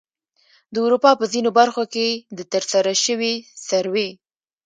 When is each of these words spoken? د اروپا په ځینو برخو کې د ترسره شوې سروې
د 0.73 0.75
اروپا 0.85 1.11
په 1.19 1.25
ځینو 1.33 1.49
برخو 1.59 1.83
کې 1.93 2.07
د 2.37 2.39
ترسره 2.53 2.93
شوې 3.05 3.33
سروې 3.67 4.09